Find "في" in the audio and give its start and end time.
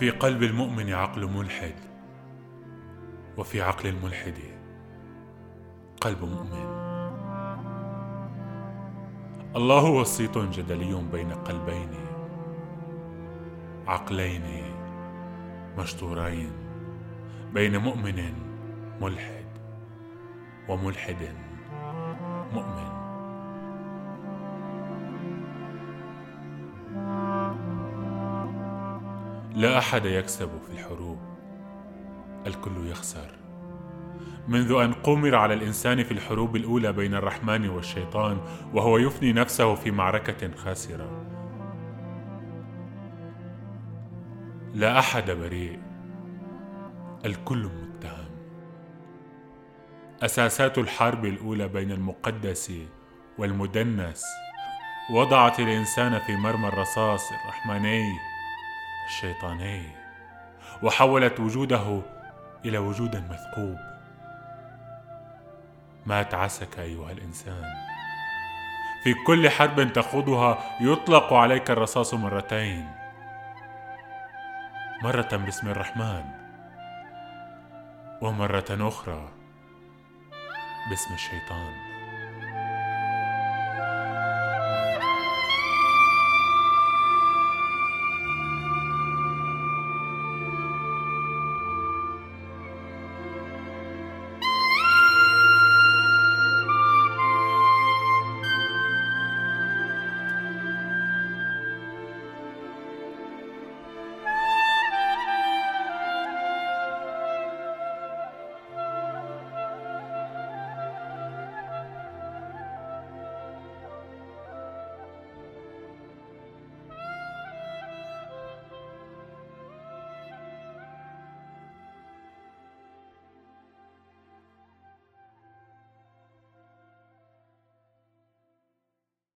0.00-0.10, 30.66-30.72, 36.04-36.10, 39.74-39.90, 56.18-56.36, 69.04-69.14